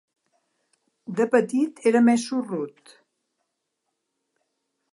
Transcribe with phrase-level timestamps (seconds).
[1.19, 2.95] De petit era més sorrut.